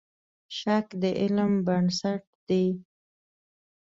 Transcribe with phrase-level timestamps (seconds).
[0.57, 2.65] شک د علم بنسټ دی.